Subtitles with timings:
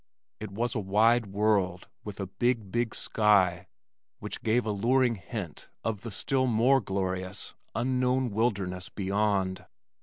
[0.39, 3.67] It was a wide world with a big, big sky
[4.17, 9.63] which gave alluring hint of the still more glorious unknown wilderness beyond.